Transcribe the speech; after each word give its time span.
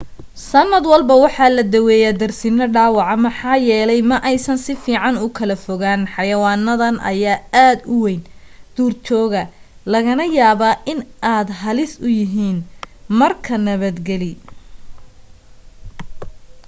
sanad 0.51 0.83
walba 0.91 1.13
waxaa 1.23 1.51
la 1.57 1.63
daweeya 1.73 2.11
darsino 2.21 2.65
dhaawaca 2.75 3.15
maxaa 3.25 3.57
yeelay 3.67 4.01
ma 4.09 4.17
aysan 4.29 4.59
sifiican 4.67 5.15
ukala 5.27 5.55
fogaan 5.65 6.01
xayawaanadan 6.13 6.95
ayaa 7.11 7.39
aad 7.65 7.79
u 7.93 7.95
weyn 8.05 8.21
duur 8.75 8.93
jooga 9.07 9.43
lagana 9.91 10.25
yaaba 10.37 10.69
in 10.91 10.99
ay 11.03 11.07
aad 11.35 11.49
halis 11.61 11.91
u 12.07 12.07
yihiin 12.21 12.57
marka 13.19 13.53
nabad 13.67 13.97
gali 14.07 14.31